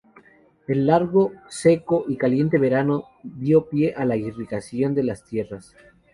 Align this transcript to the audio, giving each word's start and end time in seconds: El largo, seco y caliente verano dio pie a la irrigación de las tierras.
El 0.67 0.87
largo, 0.87 1.31
seco 1.47 2.05
y 2.07 2.17
caliente 2.17 2.57
verano 2.57 3.05
dio 3.21 3.69
pie 3.69 3.93
a 3.95 4.03
la 4.03 4.17
irrigación 4.17 4.95
de 4.95 5.03
las 5.03 5.23
tierras. 5.23 5.75